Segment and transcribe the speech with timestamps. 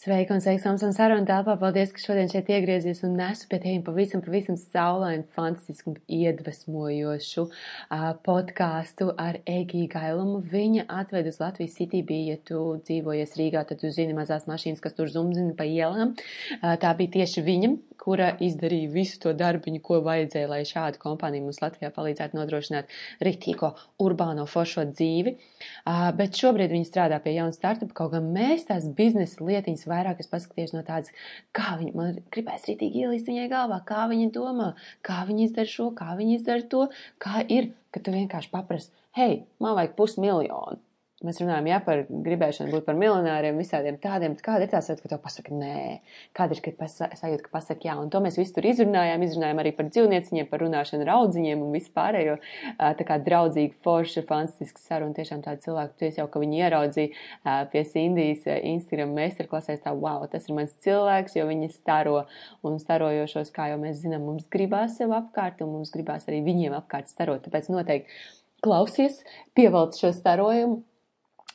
[0.00, 1.58] Sveika un sveiks mums un saruna telpā.
[1.60, 7.44] Paldies, ka šodien šeit iegriezies un nesu pie tevis pavisam, pavisam saulainu, fantastisku un iedvesmojošu
[7.44, 10.40] uh, podkāstu ar Egiju Gailumu.
[10.54, 14.80] Viņa atved uz Latvijas City bija, ja tu dzīvojies Rīgā, tad tu zini mazās mašīnas,
[14.80, 16.16] kas tur zumzina pa ielām.
[16.16, 21.44] Uh, tā bija tieši viņa, kura izdarīja visu to darbiņu, ko vajadzēja, lai šāda kompānija
[21.44, 22.88] mums Latvijā palīdzētu nodrošināt
[23.20, 25.36] ritīko urbāno foršo dzīvi.
[25.84, 30.22] Uh, bet šobrīd viņa strādā pie jauna startupa, kaut gan mēs tās biznesa lietiņas vairāk
[30.22, 31.12] es paskatījos no tādas,
[31.56, 34.72] kā viņa, man gribēs rītīgi ielīst viņai galvā, kā viņa domā,
[35.06, 36.86] kā viņa izdara šo, kā viņa izdara to,
[37.22, 40.80] kā ir, ka tu vienkārši paprasti, hei, man vajag pusmiljonu.
[41.20, 44.38] Mēs runājam, jā, par gribēšanu būt par miljonāriem, visādiem tādiem.
[44.40, 45.98] Kāda ir tā sajūta, ka tev pasaka nē?
[46.32, 47.96] Kāda ir sajūta, ka pasaka jā?
[48.00, 49.20] Un to mēs visu tur izrunājām.
[49.26, 52.38] Izrunājām arī par dzīvnieciņiem, par runāšanu ar audziņiem un vispārējo.
[52.80, 55.12] Tā kā draudzīgi, forša, fantastiska saruna.
[55.20, 60.48] Tiešām tāda cilvēka, tu jau, ka viņi ieraudzīja pie Sindijas Instagram meistarklasēs tā, wow, tas
[60.48, 62.22] ir mans cilvēks, jo viņi staro
[62.64, 66.80] un starojošos, kā jau mēs zinām, mums gribās sev apkārt un mums gribās arī viņiem
[66.80, 67.44] apkārt starot.
[67.44, 68.22] Tāpēc noteikti
[68.64, 69.20] klausies,
[69.56, 70.86] pievelc šo starojumu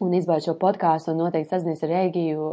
[0.03, 2.49] un izbaudu šo podkāstu, un noteikti sazinies ar Rēgiju,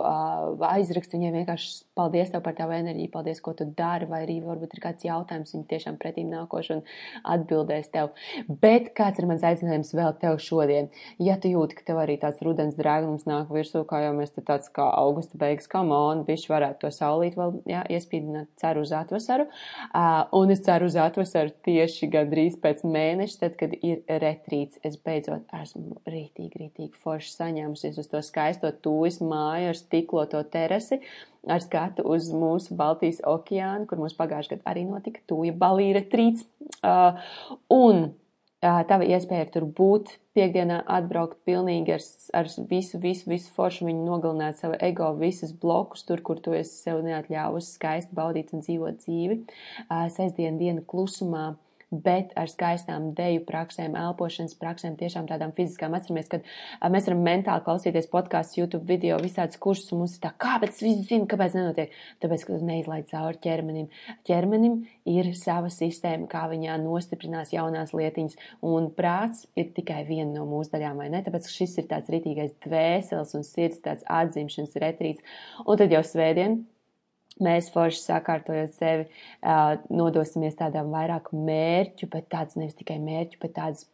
[0.69, 4.77] aizrakstu viņai vienkārši paldies tev par tavu enerģiju, paldies, ko tu dari, vai arī varbūt
[4.77, 6.83] ir kāds jautājums, viņi tiešām pretīm nākoši un
[7.35, 8.13] atbildēs tev.
[8.63, 10.91] Bet kāds ir mans aicinājums vēl tev šodien?
[11.23, 14.47] Ja tu jūti, ka tev arī tāds rudens drēgnums nāk virsū, kā jau mēs te
[14.47, 18.95] tāds kā augusta beigas, come on, bišķi varētu to saulīt vēl, jā, iespīdināt, ceru uz
[18.95, 24.79] atvasaru, uh, un es ceru uz atvasaru tieši gandrīz pēc mēneša, tad, kad ir retrīts,
[24.87, 31.01] es beidzot esmu rītīgi, rītīgi forši saņēmusies uz to skaisto tūjas māju ar stikloto terasi,
[31.51, 36.47] ar skatu uz mūsu Baltijas okeānu, kur mums pagājušajā gadā arī notika tūja balīra trīts.
[36.83, 37.19] Uh,
[37.73, 42.07] un uh, tava iespēja tur būt, piekdienā atbraukt pilnīgi ar,
[42.39, 46.79] ar visu, visu, visu foršu, viņu nogalināt savu ego, visas blokus tur, kur tu esi
[46.87, 49.43] sev neatļāvusi skaisti baudīt un dzīvot dzīvi.
[49.89, 51.53] Uh, sestdien diena klusumā
[51.93, 55.95] bet ar skaistām deju praksēm, elpošanas praksēm, tiešām tādām fiziskām.
[55.97, 56.47] Atceramies, kad
[56.93, 60.83] mēs varam mentāli klausīties podkāstus, YouTube video, visādus kursus, un mums ir tā, kāpēc es
[60.87, 61.95] visu zinu, kāpēc nenotiek?
[62.25, 63.89] Tāpēc, ka tu neizlaid cauri ķermenim.
[64.29, 64.81] Ķermenim
[65.13, 68.39] ir sava sistēma, kā viņā nostiprinās jaunās lietiņas,
[68.73, 71.23] un prāts ir tikai viena no mūsu daļām, vai ne?
[71.27, 75.35] Tāpēc šis ir tāds ritīgais dvēseles un sirds, tāds atzimšanas retrīts.
[75.67, 76.63] Un tad jau svētdien
[77.41, 79.07] mēs forši sakārtojot sevi,
[79.93, 83.87] nodosimies tādām vairāk mērķu, bet tāds nevis tikai mērķu, bet tāds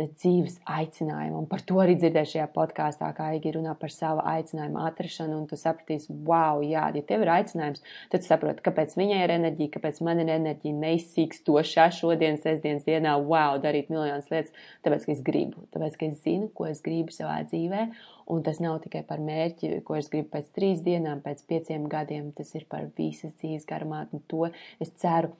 [0.00, 1.42] dzīves aicinājumu.
[1.42, 5.44] Un par to arī dzirdēju šajā podkāstā, kā Igi runā par savu aicinājumu atrašanu, un
[5.50, 10.00] tu sapratīsi, wow, jā, ja tev ir aicinājums, tad saproti, kāpēc viņai ir enerģija, kāpēc
[10.06, 10.78] man ir enerģija.
[10.82, 16.00] Neizsīks to šā šodienas, sestdienas dienā, wow, darīt miljonas lietas, tāpēc, ka es gribu, tāpēc,
[16.00, 17.86] ka es zinu, ko es gribu savā dzīvē,
[18.32, 22.32] un tas nav tikai par mērķi, ko es gribu pēc trīs dienām, pēc pieciem gadiem,
[22.36, 24.48] tas ir par visas dzīves garumā, un to
[24.80, 25.34] es ceru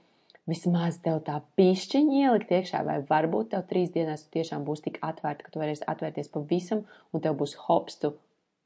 [0.51, 5.47] vismaz tev tā pišķiņa ielikt iekšā, vai varbūt tev trīs dienās tiešām būs tik atvērta,
[5.47, 8.15] ka tu varēsi atvērties pavisam, un tev būs hops, tu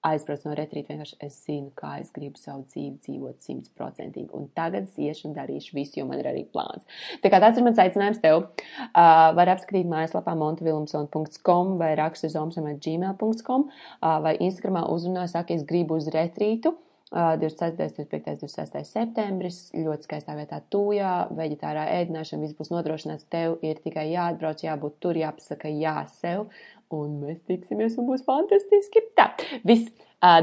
[0.06, 4.87] aizbrauc no retrīta, vienkārši es zinu, kā es gribu savu dzīvi dzīvot simtprocentīgi, un tagad
[4.87, 6.87] es iešu un darīšu visu, jo man ir arī plāns.
[7.25, 8.44] Tā kā tāds ir mans aicinājums tev.
[8.47, 15.66] Uh, var apskatīt mājaslapā montavilumson.com vai rakstu uz omsam.gmail.com uh, vai Instagramā uzrunā, saka, es
[15.66, 16.76] gribu uz retrītu.
[17.12, 17.93] 24.
[17.94, 18.37] 25.
[18.43, 18.83] 26.
[18.84, 24.99] septembris, ļoti skaistā vietā tūjā, veģetārā ēdināšana, viss būs nodrošināts, tev ir tikai jāatbrauc, jābūt
[25.00, 26.49] tur, jāpasaka jā sev,
[26.91, 29.05] un mēs tiksimies un būs fantastiski.
[29.19, 29.31] Tā,
[29.67, 29.93] viss,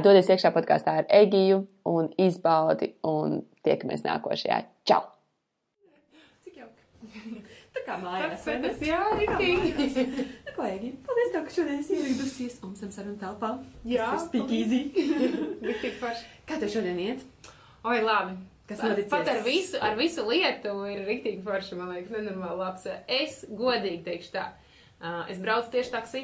[0.05, 4.63] dodies iekšā podkāstā ar Egiju un izbaudi, un tiekamies nākošajā.
[4.87, 5.03] Čau!
[6.47, 7.43] Cik jauki!
[7.73, 8.45] Tā kā mājās.
[8.45, 10.07] Tas, jā, rītīgi.
[10.53, 10.91] Ko, Egi?
[11.07, 13.55] Paldies, tev, ka šodien esi ieradusies Omsam sarunu telpā.
[13.89, 14.11] Jā.
[14.43, 14.83] Easy.
[15.67, 16.27] Rītīgi forši.
[16.49, 17.23] Kā tev šodien iet?
[17.83, 18.37] Oi, labi.
[18.69, 19.09] Kas noticis?
[19.11, 22.85] Pat ar visu, ar visu lietu ir rītīgi forši, man liekas, nenormāli labs.
[23.11, 24.45] Es godīgi teikšu tā.
[25.31, 26.21] Es braucu tieši taksī,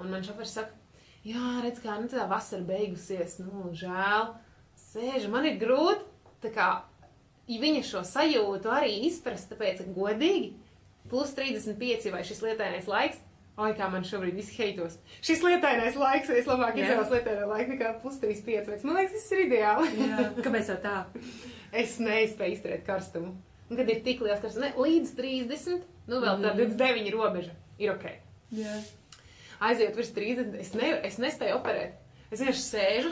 [0.00, 0.78] un man šofers saka,
[1.26, 4.30] jā, redz, kā, nu tā vasara beigusies, nu, žēl.
[4.80, 6.06] Sēžu, man ir grūti,
[6.46, 6.68] tā kā,
[7.50, 10.54] ja viņa šo sajūtu arī izprast, tāpēc, godīgi,
[11.10, 13.22] plus 35 vai šis lietainais laiks,
[13.54, 14.96] Oi, kā man šobrīd viss heitos.
[15.22, 19.36] Šis lietainais laiks, es labāk izvēlos lietaino laiku nekā plus 35, vai man liekas, tas
[19.36, 19.92] ir ideāli.
[20.00, 20.24] Jā.
[20.42, 20.94] Kāpēc tā?
[21.74, 23.32] Es nespēju izturēt karstumu.
[23.66, 25.80] Un, kad ir tik liels karstums, ne, līdz 30,
[26.10, 28.04] nu vēl tā 29 robeža ir ok.
[28.54, 28.74] Jā.
[29.64, 31.96] Aiziet virs 30, es, ne, es nespēju operēt.
[32.30, 33.10] Es vienkārši sēžu,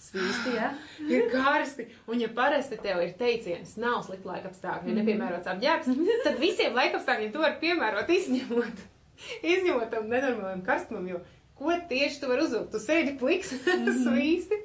[0.00, 0.70] Svīsti, jā?
[1.14, 1.88] ir karsti.
[2.08, 5.90] Un, ja parasti tev ir teiciens, nav slikti laika apstākļi, ja nepiemērots apģērbs,
[6.26, 8.86] tad visiem laika apstākļiem to var piemērot izņemot.
[9.52, 11.20] Izņemot tam nenormālajam karstumam, jo
[11.60, 12.70] ko tieši tu vari uzvilkt.
[12.72, 13.98] Tu sēdi pliks, mm -hmm.
[14.04, 14.58] svīsti,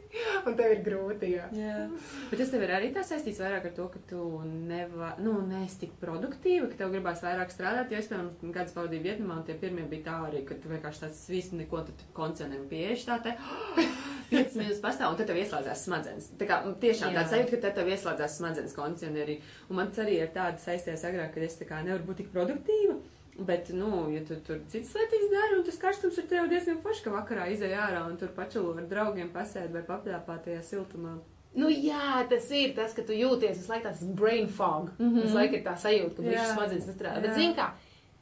[0.48, 1.32] un tev ir grūti.
[1.34, 1.50] Jā.
[1.52, 1.90] jā.
[2.30, 5.80] Bet tas tev ir arī tā saistīts vairāk ar to, ka tu neva, nu, neesi
[5.84, 7.92] tik produktīva, ka tev gribās vairāk strādāt.
[7.92, 11.04] Jo es, piemēram, gadus pavadīju Vietnamā, un tie pirmie bija tā arī, ka tu vienkārši
[11.04, 13.36] tāds svīsti neko, tu koncertam pieeši tā te.
[14.30, 16.30] 5 minūtes pastāv, un tad tev ieslēdzās smadzenes.
[16.40, 19.40] Tā kā tiešām tāds sajūta, ka tad tev ieslēdzās smadzenes kondicionierī.
[19.70, 22.98] Un man arī ir tāda saistījās agrāk, ka es tā kā nevaru būt tik produktīva.
[23.36, 27.04] Bet, nu, ja tu tur citas lietas dari, un tas karstums ir tev diezgan forši,
[27.04, 31.18] ka vakarā izai ārā un tur pačulu ar draugiem pasēd vai papļāpā tajā siltumā.
[31.56, 34.90] Nu, jā, tas ir tas, ka tu jūties visu laiku tāds brain fog.
[34.98, 35.22] Mm -hmm.
[35.24, 37.22] Visu laiku ir tā sajūta, ka viņš smadzenes nestrādā.
[37.22, 37.70] Bet, zini kā,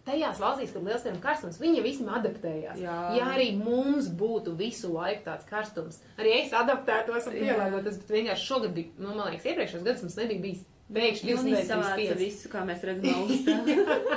[0.07, 2.81] tajās valstīs, kur liels piemēram karstums, viņi visam adaptējās.
[2.81, 2.97] Jā.
[3.17, 8.50] ja arī mums būtu visu laiku tāds karstums, arī es adaptētos un pielāgotos, bet vienkārši
[8.51, 12.83] šogad bija, nu, man liekas, iepriekšējos gados mums nebija bijis jūs nesavāca visu, kā mēs
[12.85, 13.55] redzam augstā.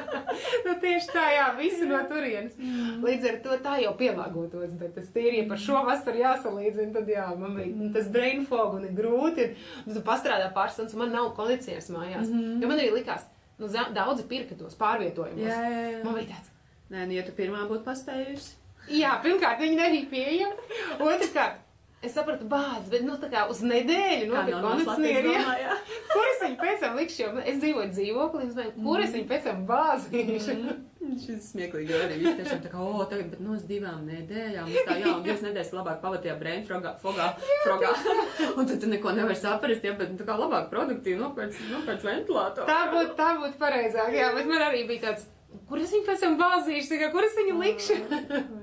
[0.67, 2.57] nu, tieši tā, jā, visu no turienes.
[3.05, 7.09] Līdz ar to tā jau pielāgotos, bet tas tīri, ja par šo vasaru jāsalīdzina, tad
[7.09, 7.95] jā, man bija mm.
[7.95, 9.53] tas brain fog un ir grūti.
[9.87, 12.29] Nu, tu pastrādā pāris stundas, un man nav kondicionieris mājās.
[12.29, 12.63] Mm -hmm.
[12.63, 13.31] Jo man arī likās,
[13.61, 15.47] nu, daudzi pirka tos pārvietojumus.
[15.47, 16.05] Jā, jā, jā.
[16.05, 16.53] Man bija tāds.
[16.93, 18.55] Nē, nu, ja tu pirmā būtu paspējusi.
[18.95, 20.83] Jā, pirmkārt, viņi nebija pieejami.
[21.03, 21.63] Otrkārt,
[22.05, 25.31] Es sapratu, bāz, bet, nu, tā kā uz nedēļu nopirkt kondicionieri.
[25.63, 25.77] Ja?
[26.13, 29.15] kur es viņu pēc tam likšu, jo es dzīvoju dzīvoklī, un es domāju, kur es
[29.17, 30.57] viņu pēc tam bāzīšu.
[30.61, 30.85] Mm.
[31.23, 34.69] Šis smieklīgi arī viss tiešām tā kā, o, tagad, bet no nu, uz divām nedēļām,
[34.73, 37.29] es tā, jā, un divas nedēļas labāk pavadījā brain frogā, fogā,
[37.63, 37.93] frogā,
[38.59, 42.11] un tad tu neko nevar saprast, ja, bet, nu, tā kā labāk produktīvi nopērts, nopērts
[42.11, 42.67] ventilātoru.
[42.69, 45.29] Tā būtu, tā būtu pareizāk, jā, bet man arī bija tāds,
[45.71, 48.01] kur es viņu pēc tam bāzīšu, tā kā, kur es viņu likšu?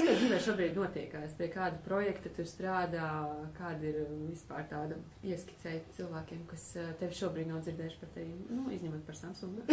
[0.00, 1.32] Kas tev dzīvē šobrīd notiekās?
[1.36, 3.08] Pie kāda projekta tu strādā?
[3.52, 3.98] Kāda ir
[4.30, 4.96] vispār tāda
[5.28, 9.66] ieskicēja cilvēkiem, kas eh, tevi šobrīd nav dzirdējuši par tevi, nu, izņemot par Samsungu?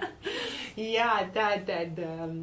[0.96, 2.02] Jā, tā tad.
[2.02, 2.40] Um,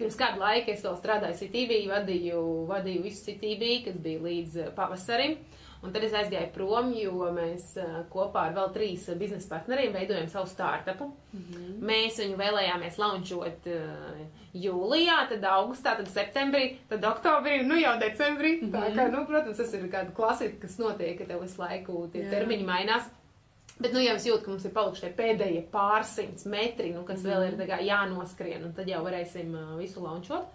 [0.00, 2.40] Pirms kādu laiku es vēl strādāju CTV, vadīju,
[2.72, 5.36] vadīju visu CTV, kas bija līdz pavasarim.
[5.36, 7.74] Uh, Un tad es aizgāju prom, jo mēs
[8.12, 11.10] kopā ar vēl trīs biznesa partneriem veidojam savu startupu.
[11.32, 11.74] Mm -hmm.
[11.90, 13.68] Mēs viņu vēlējāmies launčot
[14.54, 18.60] jūlijā, tad augustā, tad septembrī, tad oktobrī, nu jau decembrī.
[18.62, 18.72] Mm -hmm.
[18.72, 22.22] Tā kā, nu, protams, tas ir kāda klasika, kas notiek, ka tev visu laiku tie
[22.22, 22.30] Jā.
[22.30, 23.10] termiņi mainās.
[23.80, 27.22] Bet, nu, jau es jūtu, ka mums ir palikuši tie pēdējie pārsimts metri, nu, kas
[27.22, 30.46] mm vēl ir kā, jānoskrien, un tad jau varēsim uh, visu launčot.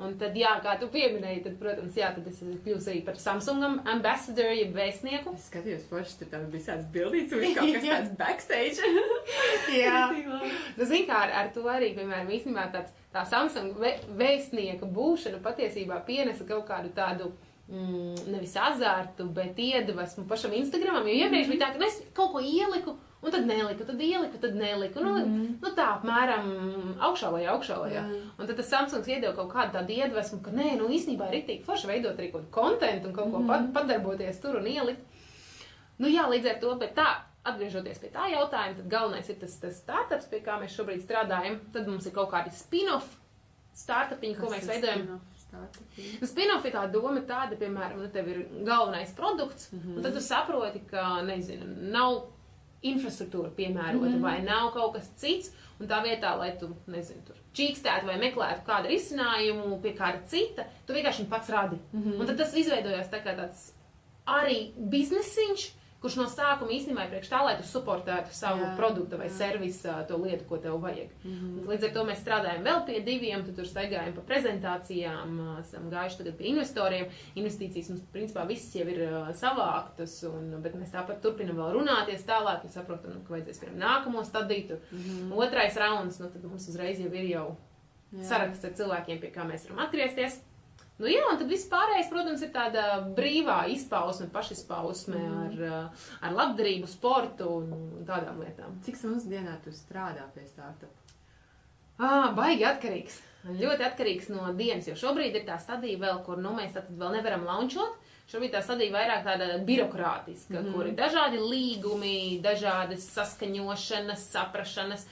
[0.00, 3.80] Un tad, jā, kā tu pieminēji, tad, protams, jā, tad es kļūstu arī par Samsungam
[3.90, 5.34] ambassador, jeb vēstnieku.
[5.36, 8.88] Es skatījos, forši, tur tam bija tāds bildīts, un kaut kas tāds backstage.
[9.82, 10.06] jā.
[10.78, 13.76] nu, zin kā, ar, ar to arī, piemēram, īstenībā tāds, tā Samsung
[14.16, 17.32] vēstnieka būšana patiesībā pienesa kaut kādu tādu
[17.70, 22.42] mm, nevis azartu, bet iedvesmu pašam Instagramam, jo iepriekš bija tā, ka es kaut ko
[22.44, 25.00] ieliku, Un tad neliku, tad ieliku, tad neliku.
[25.00, 25.56] Nu, mm -hmm.
[25.62, 26.46] nu tā apmēram
[26.98, 27.76] augšā vai augšā.
[27.92, 28.04] Jā.
[28.38, 31.64] Un tad tas Samsungs iedeva kaut kādu tādu iedvesmu, ka nē, nu īstenībā ir rītīgi
[31.64, 33.66] forši veidot arī kaut kādu kontentu un kaut mm -hmm.
[33.66, 35.00] ko padarboties tur un ielikt.
[35.98, 37.08] Nu jā, līdz ar to, bet tā.
[37.44, 41.58] Atgriežoties pie tā jautājuma, tad galvenais ir tas, tas startups, pie kā mēs šobrīd strādājam.
[41.72, 43.06] Tad mums ir kaut kādi spin-off
[43.72, 44.98] startupiņi, ko mēs veidojam.
[44.98, 45.20] Spin
[46.20, 50.02] nu, Spin-off ir tā doma tāda, piemēram, ka tev ir galvenais produkts, mm -hmm.
[50.02, 52.22] tad tu saproti, ka, nezinu, nav
[52.82, 54.22] infrastruktūra piemērota, mm -hmm.
[54.22, 58.64] vai nav kaut kas cits, un tā vietā, lai tu, nezinu, tur čīkstētu vai meklētu
[58.66, 61.76] kādu risinājumu pie kāda cita, tu vienkārši pats radi.
[61.92, 62.20] Mm -hmm.
[62.20, 63.72] Un tad tas izveidojās tā kā tāds
[64.26, 65.70] arī biznesiņš,
[66.00, 69.34] kurš no sākuma īstenībā ir priekš tā, lai tu suportētu savu jā, produktu vai jā.
[69.36, 71.10] servisu, to lietu, ko tev vajag.
[71.24, 71.68] Mm -hmm.
[71.68, 76.18] Līdz ar to mēs strādājam vēl pie diviem, tad tur staigājam pa prezentācijām, esam gājuši
[76.18, 77.06] tagad pie investoriem.
[77.34, 79.00] Investīcijas mums, principā, visas jau ir
[79.32, 83.78] savāktas, un, bet mēs tāpat turpinam vēl runāties tālāk, un saprotam, nu, ka vajadzēs pirms
[83.78, 85.36] nākamo stadiju, tur mm -hmm.
[85.36, 87.56] otrais rauns, nu tad mums uzreiz jau ir jau
[88.12, 88.24] jā.
[88.24, 90.49] saraksts ar cilvēkiem, pie kā mēs varam atgriezties.
[91.00, 92.82] Nu, jā, un tad viss pārējais, protams, ir tāda
[93.16, 95.38] brīvā izpausme, pašizpausme mm.
[95.46, 98.76] ar, ar labdarību, sportu un tādām lietām.
[98.84, 101.16] Cik stundas dienā tu strādā pie startupa?
[102.00, 103.16] Ah, baigi atkarīgs.
[103.48, 107.16] Ļoti atkarīgs no dienas, jo šobrīd ir tā stadija vēl, kur nu, mēs tad vēl
[107.16, 107.96] nevaram launčot.
[108.28, 110.74] Šobrīd tā stadija vairāk tāda birokrātiska, mm -hmm.
[110.74, 115.06] kur ir dažādi līgumi, dažādas saskaņošanas, saprašanas,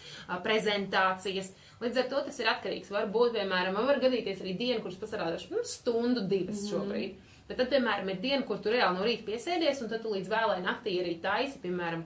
[0.45, 1.49] prezentācijas.
[1.49, 2.91] Uh, Līdz ar to tas ir atkarīgs.
[2.91, 6.71] Varbūt, piemēram, man var gadīties arī diena, kuras pasarādāšu nu, stundu, divas mm.
[6.73, 7.25] šobrīd.
[7.49, 10.29] Bet tad, piemēram, ir diena, kur tu reāli no rīta piesēdies, un tad tu līdz
[10.29, 11.61] vēlai naktī arī taisi.
[11.63, 12.03] Piemēram,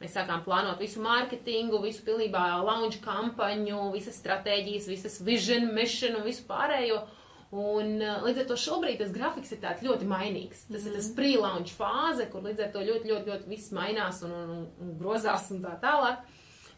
[0.00, 6.26] mēs sākām plānot visu mārketingu, visu pilnībā launch kampaņu, visas stratēģijas, visas vision, mission un
[6.26, 7.04] visu pārējo.
[7.60, 10.66] Un līdz ar to šobrīd tas grafiks ir tāds ļoti mainīgs.
[10.72, 10.88] Tas mm.
[10.88, 11.16] ir tas mhm.
[11.20, 15.52] pre-launch fāze, kur līdz ar to ļoti, ļoti, ļoti viss mainās un, un, un grozās
[15.54, 16.26] un tā tālāk.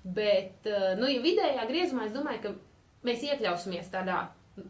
[0.02, 2.54] Bet, eh, nu, ja vidējā griezumā es domāju, ka
[3.06, 4.24] mēs iekļausimies tādā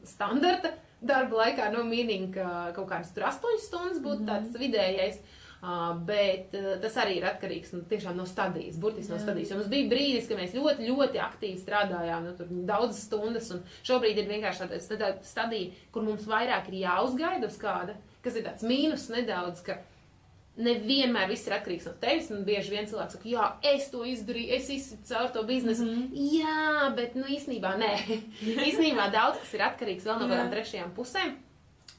[0.07, 4.33] standarta darba laikā no mīnīm, ka kaut kādas tur 8 stundas būtu mm -hmm.
[4.33, 5.23] tāds vidējais.
[5.63, 7.85] Uh, bet uh, tas arī ir atkarīgs nu,
[8.17, 9.51] no stadijas, burtiski no stadijas.
[9.51, 13.63] Jo mums bija brīdis, kad mēs ļoti, ļoti aktīvi strādājām, nu, tur daudzas stundas, un
[13.87, 18.67] šobrīd ir vienkārši tāda stadija, kur mums vairāk ir jāuzgaida uz kāda, kas ir tāds
[18.67, 19.79] mīnus nedaudz, ka
[20.57, 22.31] nevienmēr viss ir atkarīgs no tevis.
[22.35, 25.87] Un bieži vien cilvēks saka, jā, es to izdarīju, es izsīju caur to biznesu.
[25.87, 26.27] Mm -hmm.
[26.39, 27.95] Jā, bet nu īstenībā nē.
[28.69, 31.37] īstenībā daudz kas ir atkarīgs vēl no kādām trešajām pusēm.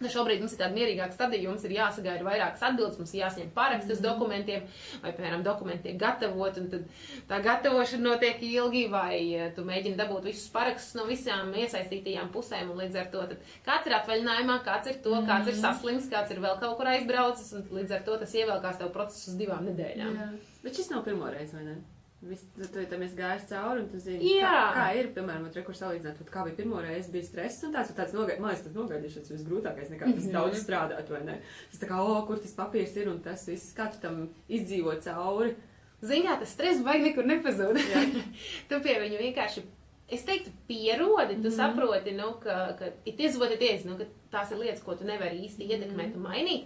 [0.03, 3.53] Nu, šobrīd mums ir tāda mierīgāka stadija, mums ir jāsagaida vairākas atbildes, mums ir jāsņem
[3.55, 4.07] paraksti uz mm.
[4.10, 4.65] dokumentiem,
[5.03, 6.89] vai, piemēram, dokumenti tiek gatavot, un tad
[7.29, 12.74] tā gatavošana notiek ilgi, vai eh, tu mēģini dabūt visus parakstus no visām iesaistītajām pusēm,
[12.74, 13.24] un līdz ar to
[13.63, 15.63] kāds ir atvaļinājumā, kāds ir to, kāds ir mm.
[15.63, 19.31] saslims, kāds ir vēl kaut kur aizbraucis, un līdz ar to tas ievēlkās tev procesus
[19.31, 20.19] uz divām nedēļām.
[20.19, 20.31] Jā.
[20.67, 21.81] Bet šis nav pirmo reizi, vai ne?
[22.24, 24.48] Viss, tu, tam esi gājis cauri, un tu zini, Jā.
[24.48, 27.92] kā, kā ir, piemēram, ar rekursu salīdzināt, kā bija pirmo reizi, bija stress, un tāds,
[27.98, 30.38] tāds nogaid, man liekas, tas nogaidīšanas visgrūtākais, nekā tas mm -hmm.
[30.38, 31.36] daudz strādāt, vai ne?
[31.72, 34.96] Tas tā kā, o, kur tas papīrs ir, un tas viss, kā tu tam izdzīvo
[35.03, 35.56] cauri.
[36.01, 37.82] Zināt, tas stress vajag nekur nepazūd.
[38.70, 39.65] tu pie viņu vienkārši,
[40.08, 41.56] es teiktu, pierodi, tu mm -hmm.
[41.60, 44.96] saproti, nu, ka, ka it is what it is, nu, ka tās ir lietas, ko
[44.96, 46.15] tu nevari īsti ietekmēt mm -hmm.
[46.15, 46.63] un mainīt.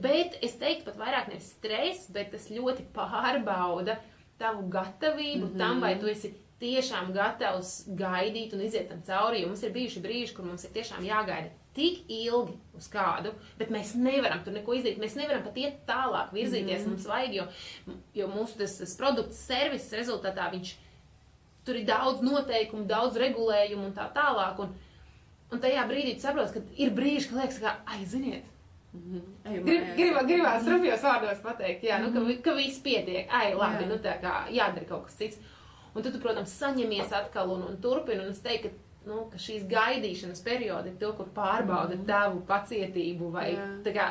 [0.00, 3.98] Bet es teiktu pat vairāk nevis stress, bet tas ļoti pārbauda
[4.38, 5.58] tavu gatavību mm -hmm.
[5.58, 9.42] tam, vai tu esi tiešām gatavs gaidīt un iziet tam cauri.
[9.42, 13.70] Jo mums ir bijuši brīži, kur mums ir tiešām jāgaida tik ilgi uz kādu, bet
[13.70, 14.98] mēs nevaram tur neko izdarīt.
[14.98, 16.82] Mēs nevaram pat iet tālāk, virzīties.
[16.82, 16.88] Mm.
[16.88, 17.46] Mums vajag, jo,
[18.14, 20.74] jo mūsu tas, tas produkts, servis rezultātā viņš
[21.68, 24.58] tur ir daudz noteikumu, daudz regulējumu un tā tālāk.
[24.64, 24.74] Un,
[25.52, 28.02] un tajā brīdī tu saproti, ka ir brīži, kad liekas, ka, ai,
[28.96, 29.22] Mm.
[29.66, 32.40] Grib, gribā, gribās rupjos vārdos pateikt, jā, nu, ka, mhm.
[32.44, 33.88] ka viss pietiek, ai, labi, jā.
[33.90, 35.40] nu tā kā jādara kaut kas cits.
[35.94, 39.40] Un tad tu, protams, saņemies atkal un, un turpini, un es teiktu, ka, nu, ka
[39.40, 42.06] šīs gaidīšanas periodi ir to, kur pārbauda mm -hmm.
[42.06, 43.66] tavu pacietību, vai jā.
[43.84, 44.08] tā kā,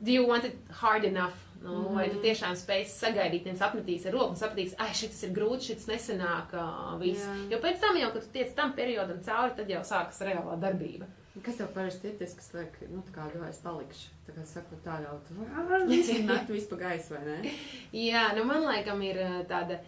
[0.00, 1.42] do you want it hard enough?
[1.62, 1.94] Nu, mm -hmm.
[1.94, 5.66] Vai tu tiešām spēj sagaidīt, nevis apmetīs ar roku un sapratīs, ah, šis ir grūts,
[5.66, 7.24] šis nesenāk, uh, viss.
[7.24, 7.50] Jā.
[7.50, 11.06] Jo pēc tam jau, kad tu tiec tam periodam cauri, tad jau sākas reālā darbība.
[11.44, 14.14] Kas tev parasti ir tas, kas liek, nu, tā kā domā, es palikšu?
[14.26, 17.52] Tā kā saka, tā jau tā, visi met visu pa gaisu, vai ne?
[17.92, 19.80] Jā, nu, man laikam ir tāda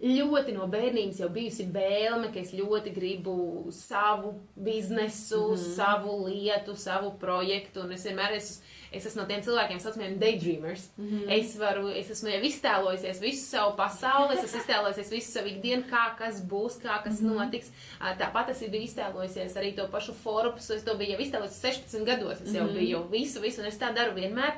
[0.00, 3.36] ļoti no bērnības jau bijusi vēlme, ka es ļoti gribu
[3.74, 5.76] savu biznesu, mm -hmm.
[5.76, 10.86] savu lietu, savu projektu, un es vienmēr esmu Es esmu no tiem cilvēkiem, saucamiem daydreamers.
[10.96, 11.32] Mm -hmm.
[11.38, 15.84] Es varu, es esmu jau iztēlojusies visu savu pasauli, es esmu iztēlojusies visu savu ikdienu,
[15.90, 17.44] kā kas būs, kā kas mm -hmm.
[17.44, 17.70] notiks.
[18.00, 22.40] Tāpat es biju iztēlojusies arī to pašu Forbes, es to biju jau iztēlojusies 16 gados,
[22.40, 22.78] es jau mm -hmm.
[22.78, 24.52] biju visu, visu, un es tā daru vienmēr.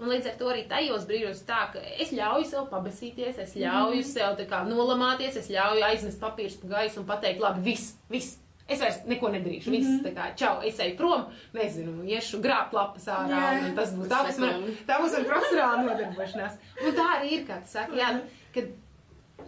[0.00, 3.94] Un līdz ar to arī tajos brīžos tā, ka es ļauju sev pabasīties, es ļauju
[3.94, 4.12] mm -hmm.
[4.12, 8.38] sev tā kā nolamāties, es ļauju aiznest papīrus pa gaisu un pateikt, labi, viss, viss,
[8.70, 9.70] Es vairs neko nedarīšu.
[9.70, 9.78] Mm -hmm.
[9.78, 13.94] Viss, tā kā, čau, es eju prom, nezinu, iešu grābt lapas ārā, jā, un tas
[13.94, 16.54] būs tā, būs man, tā būs man profesionāla nodarbošanās.
[16.86, 18.20] Un tā arī ir, kā tu saki, jā,
[18.54, 18.70] kad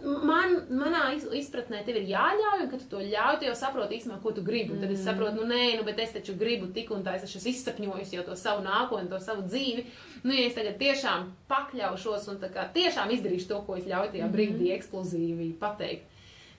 [0.03, 1.03] man, manā
[1.37, 4.43] izpratnē tev ir jāļauj, un kad tu to ļauj, tu jau saproti īstenībā, ko tu
[4.45, 4.77] gribi.
[4.79, 5.07] Tad es mhm.
[5.07, 8.25] saprotu, nu nē, nu, bet es taču gribu tik un tā, es esmu izsapņojis jau
[8.27, 9.85] to savu nākotni, to savu dzīvi.
[10.23, 14.15] Nu, ja es tagad tiešām pakļaušos un tā kā tiešām izdarīšu to, ko es ļauju
[14.15, 14.75] tajā brīdī mhm.
[14.79, 16.09] ekskluzīvi pateikt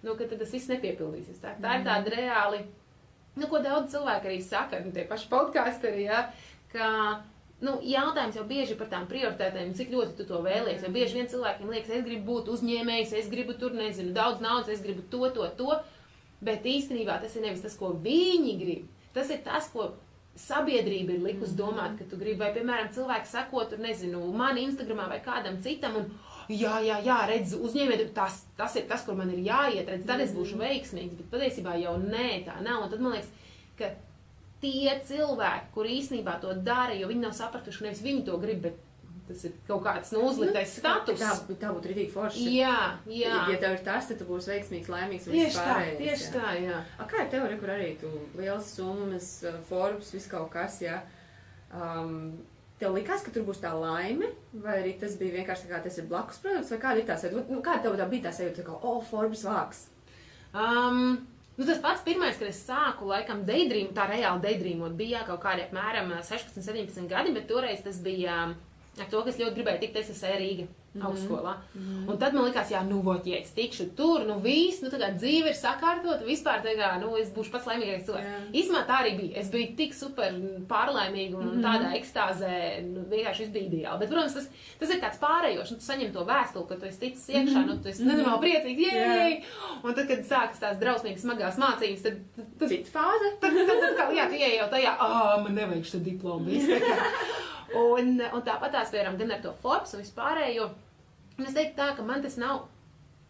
[0.05, 1.41] nu, ka tas viss nepiepildīsies.
[1.43, 2.65] Tā, tā ir tāda reāli,
[3.39, 6.27] nu, ko daudz cilvēku arī saka, nu, tie paši podkāsteri, ja,
[6.73, 6.89] ka,
[7.65, 10.85] nu, jautājums jau bieži par tām prioritētēm, cik ļoti tu to vēlies.
[10.85, 14.73] Jo bieži vien cilvēkiem liekas, es gribu būt uzņēmējs, es gribu tur, nezinu, daudz naudas,
[14.77, 15.79] es gribu to, to, to.
[16.45, 18.89] Bet īstenībā tas ir nevis tas, ko viņi grib.
[19.15, 19.95] Tas ir tas, ko
[20.39, 25.07] sabiedrība ir likusi domāt, ka tu gribi, vai, piemēram, cilvēki sakot, tur, nezinu, man Instagramā
[25.13, 26.09] vai kādam citam, un,
[26.53, 30.23] jā, jā, jā redz, uzņēmēt, tas, tas ir tas, kur man ir jāiet, redz, tad
[30.25, 32.87] es būšu veiksmīgs, bet patiesībā jau nē, tā nav.
[32.87, 33.31] Un tad man liekas,
[33.79, 33.93] ka
[34.65, 38.83] tie cilvēki, kuri īstenībā to dara, jo viņi nav sapratuši, nevis viņi to grib, bet
[39.25, 41.21] tas ir kaut kāds nu, uzliktais nu, status.
[41.21, 42.45] Tā, tā būtu rītīgi forši.
[42.59, 43.37] Jā, jā.
[43.53, 46.33] Ja tev ir tas, tad tu būsi veiksmīgs, laimīgs un tieši tā, tieši jā.
[46.35, 46.81] tā, jā.
[46.99, 49.31] A, kā ir teorija, kur arī tu liels summas,
[49.71, 51.01] Forbes, viss kaut kas, jā.
[51.73, 52.37] Um,
[52.81, 54.33] Tev likās, ka tur būs tā laime,
[54.65, 57.19] vai arī tas bija vienkārši tā kā tas ir blakus produkts, vai kāda ir tā
[57.21, 57.47] sajūta?
[57.53, 59.87] Nu, kāda tev tā bija tā sajūta, ka, oh, Forbes vāks?
[60.51, 61.23] Um,
[61.55, 65.63] Nu, tas pats pirmais, kad es sāku, laikam, daydream, tā reāli daydreamot, bija kaut kādi
[65.63, 68.41] apmēram 16, 17 gadi, bet toreiz tas bija
[68.99, 70.33] ar to, kas ļoti gribēja tikt SSE
[70.95, 71.07] Rīga Mhm.
[71.09, 71.55] augstskolā.
[72.09, 74.99] Un tad man likās, jā, nu, vot, ja es tikšu tur, nu, viss, nu, tā
[75.01, 78.29] kā dzīve ir sakārtota, vispār, tā kā, nu, es būšu pats laimīgākais cilvēks.
[78.31, 78.39] Jā.
[78.61, 79.37] Īsumā tā arī bija.
[79.41, 80.31] Es biju tik super
[80.69, 81.65] pārlaimīga un Mhm.
[81.65, 83.99] tādā ekstāzē, nu, vienkārši bija ideāli.
[83.99, 84.49] Bet, protams, tas,
[84.79, 87.77] tas ir tāds pārējošs, nu, tu saņem to vēstuli, ka tu esi ticis iekšā, nu,
[87.83, 88.95] tu esi nenormāli priecīgs, Mhm.
[88.95, 89.19] Jā.
[89.19, 89.43] jē!
[89.85, 93.41] Un tad, kad sākas tās drausmīgas smagās mācības, tad, tad, tad Cita fāze.
[93.41, 96.47] Tad, tad, tad kā, jā, tu ieej jau tajā, ah, man nevajag šo diplomu.
[97.75, 100.69] Un, un tāpat tās piemēram gan ar to Forbes un vispārējo.
[101.39, 102.69] Un es teiktu tā, ka man tas nav.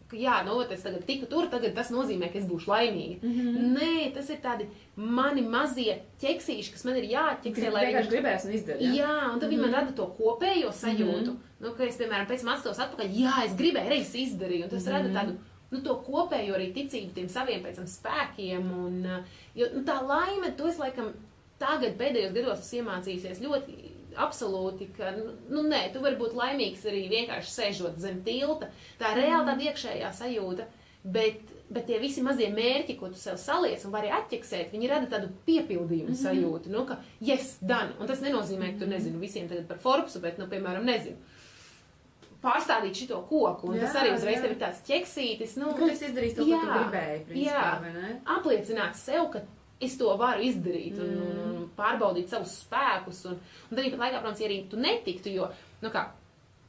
[0.09, 3.15] ka Jā, nu, es tagad tiku tur, tagad tas nozīmē, ka es būšu laimīga.
[3.23, 3.71] Mm -hmm.
[3.77, 8.51] Nē, tas ir tādi mani mazie ķeksīši, kas man ir jāķeksē, lai vienkārši gribēs un
[8.51, 8.93] izdarīt.
[8.99, 11.31] Jā, un tad viņi man rada to kopējo sajūtu.
[11.31, 11.59] Mm -hmm.
[11.59, 14.63] nu, ka es, piemēram, pēc tam atstos atpakaļ, jā, es gribēju, reiz izdarīju.
[14.63, 14.93] Un tas mm -hmm.
[14.93, 15.37] rada tādu
[15.71, 18.71] nu, to kopējo arī ticību tiem saviem pēc tam spēkiem.
[18.85, 19.23] Un, uh,
[19.55, 21.13] jo, nu, tā laime, to es laikam
[21.57, 25.11] tagad pēdējos gados esmu iemācījusies ļoti absolūti, ka,
[25.49, 28.71] nu, nē, tu vari būt laimīgs arī vienkārši sēžot zem tilta.
[28.99, 30.67] Tā ir reāli tāda iekšējā sajūta.
[31.05, 35.09] Bet, bet tie visi mazie mērķi, ko tu sev saliec un vari atķeksēt, viņi rada
[35.11, 36.23] tādu piepildījumu mm -hmm.
[36.23, 37.93] sajūtu, nu, ka, yes, done.
[37.99, 41.17] Un tas nenozīmē, ka tu nezinu visiem tagad par Forbesu, bet, nu, piemēram, nezinu.
[42.41, 44.41] Pārstādīt šo koku, un jā, tas Jā, arī uzreiz jā.
[44.41, 45.55] tev ir tāds ķeksītis.
[45.57, 48.11] Nu, Ka tu esi izdarījis to, ko tu Jā, gribēji, principā, jā.
[48.37, 49.41] apliecināt sev, ka
[49.81, 51.55] es to varu izdarīt un, un, Mm.
[51.55, 53.25] un pārbaudīt savus spēkus.
[53.29, 53.39] Un,
[53.71, 55.49] un pat laikā, protams, ja arī tu netiktu, jo,
[55.81, 56.05] nu kā,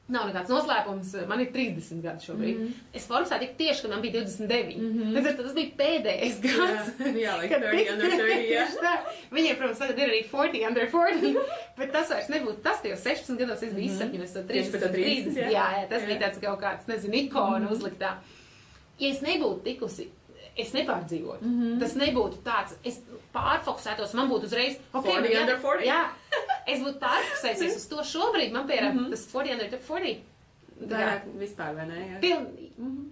[0.08, 2.58] nav nekāds noslēpums, man ir 30 gadi šobrīd.
[2.62, 2.72] Mm.
[2.94, 4.76] Es Forbesā tiku tieši, kad man bija 29.
[4.78, 4.92] Mm.
[4.98, 5.24] -hmm.
[5.24, 6.90] Tad tas bija pēdējais gads.
[6.98, 8.66] Jā, jā, like Kad 30 under 30, jā.
[8.66, 8.94] Tieši tā.
[9.32, 11.36] Viņiem, protams, tagad ir arī 40 under 40,
[11.78, 14.46] bet tas vairs nebūtu tas, tajos 16 gados es biju to Mhm.
[14.46, 15.50] Tieši 30, par to 30, 30.
[15.50, 15.50] jā.
[15.52, 16.06] Jā, tas Jā.
[16.06, 18.14] bija tāds kaut kāds, nezinu, ikona uzliktā.
[18.98, 20.08] Ja es nebūtu tikusi,
[20.56, 21.44] es nepārdzīvotu.
[21.44, 21.80] Mm -hmm.
[21.80, 23.00] Tas nebūtu tāds, es
[23.34, 25.86] pārfokusētos, man būtu uzreiz, ok, 40 man jā- under 40.
[25.86, 26.02] Jā,
[26.66, 29.10] es būtu pārfokusējusies uz to šobrīd, man piemēram, mm -hmm.
[29.10, 30.16] tas 40 under 40.
[30.80, 31.94] Vairāk vispār, vai ne?
[31.94, 32.20] Jā.
[32.20, 32.46] Piln,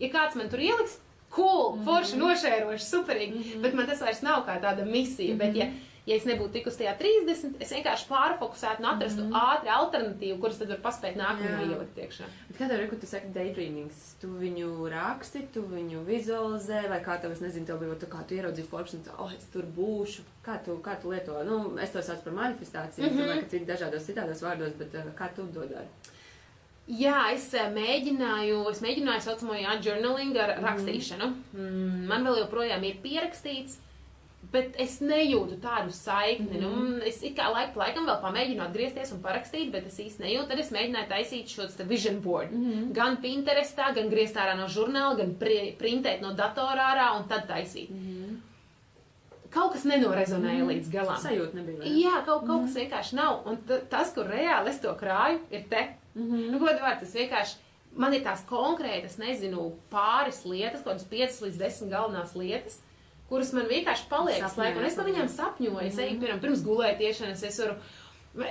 [0.00, 0.98] ja kāds man tur ieliks,
[1.30, 5.36] cool, forši, nošēroši, superīgi, bet man tas vairs nav kā tāda misija.
[5.36, 5.66] Bet, ja,
[6.06, 10.68] ja es nebūtu tikusi tajā 30, es vienkārši pārfokusētu un atrastu ātri alternatīvu, kuras tad
[10.74, 11.68] var paspēt nākamajā Jā.
[11.70, 12.28] ielikt iekšā.
[12.48, 14.02] Bet kā tev ir, kad tu saki daydreamings?
[14.20, 18.20] Tu viņu raksti, tu viņu vizualizē, vai kā tev, es nezinu, tev bija tā, kā
[18.28, 20.22] tu ieraudzīji Forbes un tu, oh, es tur būšu.
[20.44, 21.38] Kā tu, kā tu lieto?
[21.48, 23.18] Nu, es to saucu par manifestāciju, mm Mhm.
[23.20, 23.28] -hmm.
[23.28, 25.88] vai ka citi dažādos citādos vārdos, bet uh, kā tu to dari?
[26.88, 31.30] Jā, es eh, mēģināju, es mēģināju saucamo jā, journaling ar rakstīšanu.
[31.54, 33.78] Mm, man vēl joprojām ir pierakstīts,
[34.54, 36.60] bet es nejūtu tādu saikni.
[36.62, 36.70] Nu,
[37.06, 40.48] es it kā laik, pa laikam vēl pamēģinu atgriezties un parakstīt, bet es īsti nejūtu.
[40.52, 42.54] Tad es mēģināju taisīt šo vision board.
[42.96, 47.48] Gan Pinterestā, gan griezt ārā no žurnāla, gan pri, printēt no datora ārā un tad
[47.50, 47.90] taisīt.
[49.54, 51.18] Kaut kas nenorezonēja līdz galam.
[51.22, 51.84] Sajūta nebija.
[51.84, 51.92] ne?
[52.00, 53.44] Jā, kaut, kaut kas vienkārši nav.
[53.46, 55.84] Un tas, kur reāli es to krāju, ir te.
[56.14, 56.48] Mm -hmm.
[56.50, 57.60] nu, Godīgi vārds, tas vienkārši.
[57.94, 62.80] Man ir tās konkrētas, nezinu, pāris lietas, kaut kādas 5 līdz 10 galvenās lietas,
[63.34, 64.78] kuras man vienkārši paliek slēgt.
[64.78, 65.32] Un es par viņām.
[65.32, 65.86] sapņoju.
[65.88, 67.74] Es eju, piemēram, pirms gulētiešanas, es varu,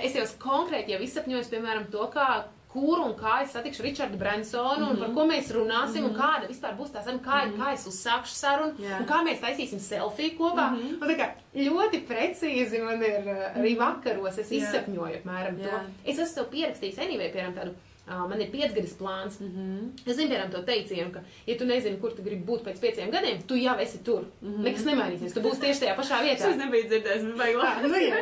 [0.00, 2.28] es jau konkrēti jau izsapņoju, piemēram, to, kā,
[2.74, 4.90] kur un kā es satikšu Richardu Bransonu, mm -hmm.
[4.90, 6.10] un par ko mēs runāsim, mm -hmm.
[6.10, 7.62] un kāda vispār būs tā saruna, kā, mm -hmm.
[7.62, 9.00] kā es uzsākšu sarunu, Jā.
[9.00, 10.70] un kā mēs taisīsim selfiju kopā.
[10.70, 11.02] Mm -hmm.
[11.02, 14.56] Un tā kā ļoti precīzi man ir uh, arī vakaros, es Jā.
[14.56, 15.68] izsapņoju apmēram to.
[15.68, 15.84] Jā.
[16.04, 17.74] Es esmu sev pierakstījis anyway, piemēram, tādu.
[18.04, 19.38] Uh, man ir piecgadis plāns.
[19.40, 20.10] Mm -hmm.
[20.10, 23.10] Es zinu, piemēram, to teicienu, ka, ja tu nezini, kur tu gribi būt pēc pieciem
[23.10, 24.24] gadiem, tu jau esi tur.
[24.42, 24.64] Mm -hmm.
[24.64, 25.34] Nekas nemainīsies.
[25.34, 26.50] Tu būsi tieši tajā pašā vietā.
[26.50, 28.12] Es nebiju dzirdējis, bet vajag Ah, labi.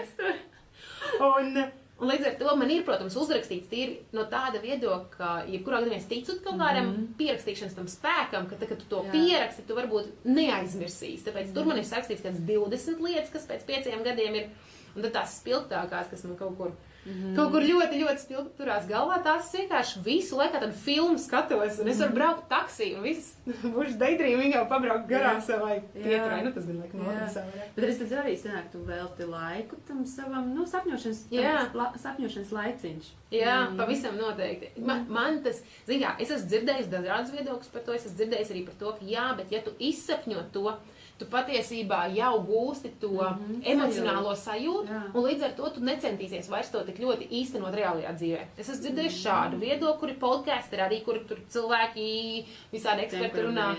[1.37, 1.65] Un,
[1.99, 5.99] un līdz ar to man ir, protams, uzrakstīts tīri no tāda viedokļa, ka, jebkurā gadījumā
[5.99, 7.15] es ticu kaut kādam mm -hmm.
[7.19, 9.13] pierakstīšanas tam spēkam, ka, tad, kad tu to Jā.
[9.13, 11.25] pieraksti, tu varbūt neaizmirsīsi.
[11.25, 11.55] Tāpēc mm -hmm.
[11.55, 14.49] tur man ir sarakstīts kāds 20 lietas, kas pēc pieciem gadiem ir,
[14.97, 16.73] un tad tās spilgtākās, kas man kaut kur.
[17.03, 17.37] Mm -hmm.
[17.37, 19.17] Kaut kur ļoti, ļoti spilgti turās galvā.
[19.23, 23.37] Tās vienkārši visu laiku tādu filmu skatos, un es varu braukt taksī, un viss
[23.75, 26.03] būs daydreaming jau pabraukt garām savai Jā.
[26.05, 26.45] pietrai.
[26.45, 27.67] Nu, tas gan laikam savai.
[27.77, 32.53] Bet es tad arī sanāk, tu velti laiku tam savam, nu, sapņošanas, tam la, sapņošanas
[32.53, 33.05] laiciņš.
[33.33, 33.77] Jā, Mm.
[33.77, 34.71] pavisam noteikti.
[34.77, 37.95] Man, man tas, zināmā mērā, es esmu dzirdējis dažādas viedokļas par to.
[37.95, 40.77] Es esmu dzirdējis arī par to, ka jā, bet ja tu izsapņo to,
[41.19, 45.03] tu patiesībā jau gūsti to mm Mhm, -hmm, emocionālo sajūtu, Jā.
[45.15, 48.41] un līdz ar to tu necentīsies vairs to tik ļoti īstenot reālajā dzīvē.
[48.59, 53.77] Es esmu dzirdējis šādu viedokli, kuri podkāsti ir arī, kur tur cilvēki, visādi eksperti runā.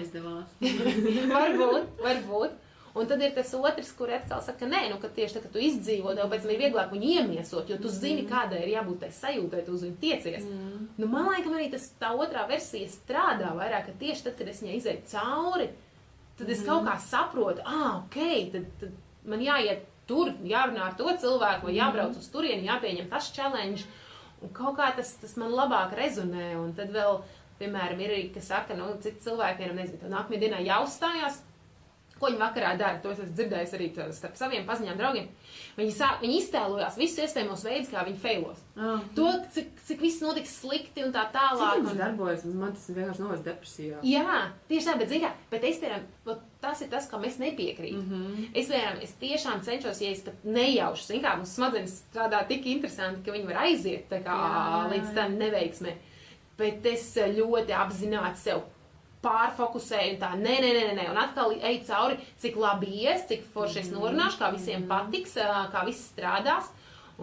[1.37, 2.51] varbūt, varbūt.
[2.93, 5.57] Un tad ir tas otrs, kur atkal saka, nē, nu, ka tieši tā, ka tu
[5.57, 9.09] izdzīvo, tev pēc tam ir vieglāk viņu iemiesot, jo tu zini, kādai ir jābūt tai
[9.09, 10.43] sajūtai, tu uz viņu tiecies.
[10.45, 10.83] Mm.
[10.97, 14.61] Nu, man liekas, arī tas tā otrā versija strādā vairāk, ka tieši tad, kad es
[14.61, 15.67] viņai izēju cauri,
[16.39, 18.19] tad es kaut kā saprotu, ah, ok,
[18.53, 23.31] tad, tad man jāiet tur, jārunā ar to cilvēku, vai jābrauc uz turieni, jāpieņem tas
[23.35, 23.85] challenge.
[24.43, 26.49] un kaut kā tas, tas man labāk rezonē.
[26.59, 27.21] Un tad vēl,
[27.61, 31.39] piemēram, ir arī, kas saka, nu, citi cilvēki, piemēram, nezinu, nākamajā dienā jāuzstājās.
[32.19, 32.99] Ko viņi vakarā dara?
[33.03, 35.25] To es esmu dzirdējis arī starp saviem paziņām draugiem.
[35.75, 38.59] Viņi, sāk, viņi iztēlojās visus iespējamos veidus, kā viņi failos.
[38.77, 39.01] Ah.
[39.17, 41.81] To, cik, cik viss notiks slikti un tā tālāk.
[41.81, 42.45] tas Un, darbojas?
[42.45, 44.01] Man tas vienkārši novest depresijā.
[44.07, 44.37] Jā,
[44.69, 48.03] tieši tā, bet, zini, kā, bet es, piemēram, tas ir tas, kam es nepiekrītu.
[48.03, 48.13] Mm.
[48.13, 48.47] -hmm.
[48.53, 52.65] Es, piemēram, es tiešām cenšos, ja es pat nejauši, zini, kā mums smadzenes strādā tik
[52.65, 55.15] interesanti, ka viņi var aiziet kā Jā, jā, līdz jā.
[55.15, 55.97] tam neveiksmē.
[56.57, 58.61] Bet es ļoti apzināti sev
[59.23, 63.45] pārfokusēju un tā, nē, nē, nē, nē, un atkal eju cauri, cik labi ies, cik
[63.53, 66.69] forši es norunāšu, kā visiem patiks, ā, kā viss strādās.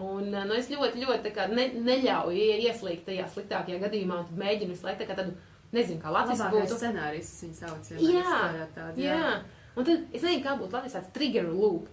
[0.01, 4.87] Un, nu, es ļoti, ļoti ne, neļauju ie- ieslīgt tajā sliktākajā gadījumā, un mēģinu visu
[4.87, 5.33] laiku tādu,
[5.75, 6.77] nezinu, kā Latvijas būtu.
[6.79, 7.89] scenārijs viņa sauc.
[7.91, 9.41] ja Jā, izstrādāt tādu, jā.
[9.75, 11.87] Un tad es nezinu, kā būtu Latvijas tāds trigger loop.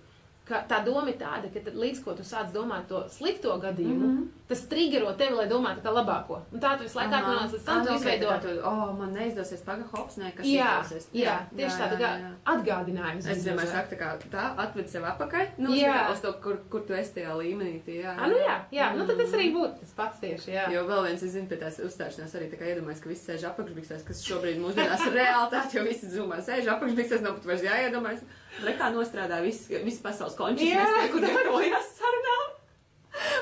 [0.48, 4.06] Ka tā doma ir tāda, ka tad, līdz ko tu sāc domāt to slikto gadījumu,
[4.06, 4.28] mm -hmm.
[4.48, 6.40] tas triggero tevi, lai domātu tā labāko.
[6.52, 8.28] Un tā tu visu laiku nonāc līdz tam, tu izveido.
[8.42, 11.08] to, oh, man neizdosies pagaidām, hops, nē, kas Jā, izdosies.
[11.12, 12.32] jā, tieši tāda kā jā, jā.
[12.54, 13.26] atgādinājums.
[13.30, 15.94] Es vienmēr saku, tā kā tā atved sev apakaļ, nu, Jā.
[15.94, 16.12] jā.
[16.12, 17.84] uz to, kur, kur tu esi tajā līmenī.
[17.84, 20.64] tie, Jā, Ah, nu jā, jā, nu tad tas arī būtu tas pats tieši, jā.
[20.72, 23.44] Jo vēl viens, es zinu, pie tās uzstāšanās arī tā kā iedomājas, ka visi sēž
[23.50, 28.20] apakšbiksēs, kas šobrīd mūsdienās ir realitāte, jo visi zumā sēž apakšbiksēs, nav pat vairs jāiedomājas.
[28.64, 30.84] Re kā nostrādā viss, viss pasaules Jā.
[30.86, 32.46] tie, kur darbojas sarunām.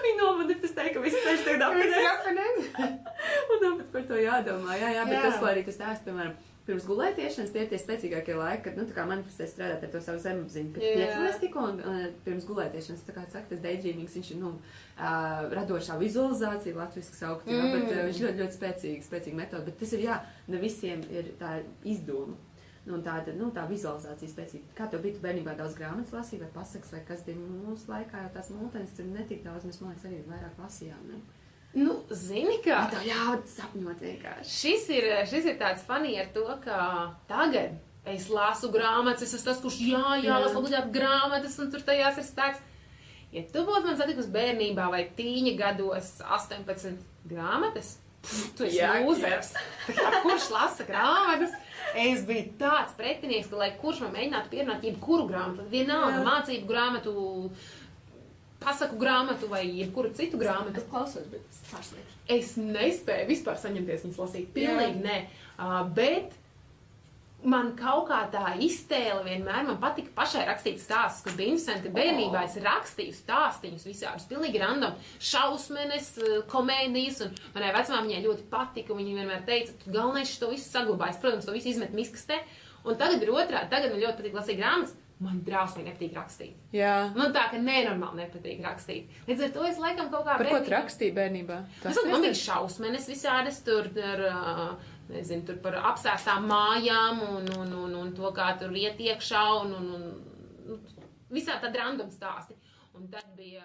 [0.03, 2.67] Viņi nomanifestē, ka visi sēž tagad apakšbiksēs.
[3.53, 4.77] Un tāpēc par to jādomā.
[4.81, 5.23] Jā, jā, bet Jā.
[5.23, 5.31] jā.
[5.31, 8.87] tas, ko arī tas stāsta, piemēram, pirms gulētiešanas, tie ir tie spēcīgākie laiki, kad, nu,
[8.89, 10.95] tā kā manifestē strādāt ar to savu zemapziņu, kad Jā.
[10.99, 14.51] piecelies tikko un, un pirms gulētiešanas, tā kā saka, tas daydreamings, viņš ir, nu,
[14.97, 17.77] uh, radošā vizualizācija, latviski saukt, jā, Mm.
[17.77, 20.19] bet uh, viņš ļoti, ļoti spēcīgi, spēcīga metode, bet tas ir, jā,
[20.51, 22.35] ne visiem ir tā izdoma.
[22.87, 24.75] Nu, un tāda, nu, tā vizualizācija spēcīga.
[24.79, 28.31] Kā tev bija, bērnībā daudz grāmatas lasīja, vai pasakas, vai kas bija mūsu laikā, jo
[28.37, 31.19] tās mūtenes tur netik daudz, mēs, man liekas, arī vairāk lasījām, ne?
[31.77, 32.85] Nu, zini, kā.
[32.93, 34.55] Tā ļaut sapņot vienkārši.
[34.55, 36.79] Šis ir, šis ir tāds funny ar to, ka
[37.29, 37.75] tagad
[38.07, 42.23] es lasu grāmatas, es esmu tas, kurš jā, jā, lasu obligāti grāmatas, un tur tajās
[42.23, 42.63] ir spēks.
[43.35, 46.95] Ja tu būtu man satikusi bērnībā vai tīņa gados 18
[47.29, 49.57] grāmatas, pff, tu esi lūzers.
[50.25, 51.59] Kurš lasa grāmatas?
[51.97, 57.15] Es biju tāds pretinieks, ka, lai kurš man mēģinātu pierunāt jebkuru grāmatu, vienalga mācību grāmatu,
[58.63, 60.81] pasaku grāmatu vai jebkuru citu grāmatu.
[60.81, 62.19] Es klausos, bet es pārslēgšu.
[62.37, 64.51] Es nespēju vispār saņemties viņas lasīt.
[64.57, 65.21] Pilnīgi nē.
[65.57, 66.35] Uh, bet
[67.47, 71.93] man kaut kā tā iztēle vienmēr man patika pašai rakstīt stāstus, kas bija interesanti.
[71.95, 74.99] Bērnībā es rakstīju stāstīņus visādus, pilnīgi random,
[75.31, 78.93] šausmenes, uh, komēdijas, un manai vecmāmiņai ļoti patika.
[78.93, 81.21] un Viņa vienmēr teica, tu galvenais to visu saglabājas.
[81.23, 82.43] Protams, to visu izmet miskastē.
[82.87, 84.95] Un tagad ir otrā, tagad man ļoti patīk lasīt grāmatas.
[85.17, 86.57] Man drausmīgi nepatīk rakstīt.
[86.77, 86.91] Jā.
[87.17, 89.15] Man tā, ka nenormāli nepatīk rakstīt.
[89.25, 90.35] Līdz ar to es laikam kaut kā.
[90.37, 90.75] Par ko tu bērnībā-
[91.17, 91.57] bērnībā?
[91.89, 94.67] Es domāju, man bija šausmas visādas tur, tur, ā,
[95.13, 99.75] nezinu, tur par apsēstām mājām un, un, un, un to, kā tur iet iekšā un,
[99.79, 100.81] un, un, un
[101.33, 102.57] visā tāda random stāsti.
[102.97, 103.65] Un tad bija